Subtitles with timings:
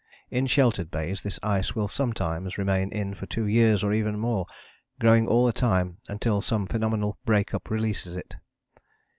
[0.31, 4.47] In sheltered bays this ice will sometimes remain in for two years or even more,
[4.99, 8.33] growing all the time, until some phenomenal break up releases it.